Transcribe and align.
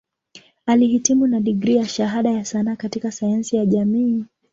Alihitimu 0.65 1.27
na 1.27 1.39
digrii 1.39 1.75
ya 1.75 1.87
Shahada 1.87 2.31
ya 2.31 2.45
Sanaa 2.45 2.75
katika 2.75 3.11
Sayansi 3.11 3.55
ya 3.55 3.65
Jamii. 3.65 4.25